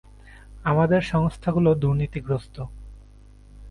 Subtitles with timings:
[0.63, 2.55] আমাদের সংস্থাগুলো দুর্নীতিগ্রস্ত।